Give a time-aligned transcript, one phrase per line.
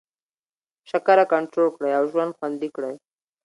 [0.89, 2.95] شکره کنټرول کړئ او ژوند خوندي کړئ.